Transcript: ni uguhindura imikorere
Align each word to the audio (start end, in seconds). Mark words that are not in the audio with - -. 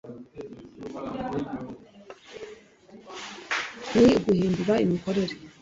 ni 3.93 4.03
uguhindura 4.17 4.73
imikorere 4.85 5.33